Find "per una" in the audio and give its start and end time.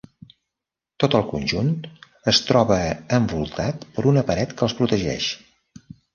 3.99-4.27